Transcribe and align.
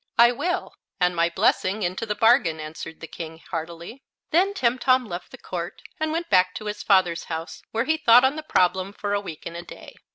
"I 0.17 0.31
will, 0.31 0.73
and 0.99 1.15
my 1.15 1.29
blessing 1.29 1.83
into 1.83 2.07
the 2.07 2.15
bargain," 2.15 2.59
answered 2.59 3.01
the 3.01 3.07
King, 3.07 3.37
heartily. 3.37 4.01
Then 4.31 4.55
Timtom 4.55 5.07
left 5.07 5.29
the 5.29 5.37
court, 5.37 5.83
and 5.99 6.11
went 6.11 6.27
back 6.27 6.55
to 6.55 6.65
his 6.65 6.81
father's 6.81 7.25
house, 7.25 7.61
where 7.69 7.85
he 7.85 7.97
thought 7.97 8.23
on 8.25 8.35
the 8.35 8.41
problem 8.41 8.93
for 8.93 9.13
a 9.13 9.21
week 9.21 9.45
and 9.45 9.55
a 9.55 9.61
day. 9.61 9.95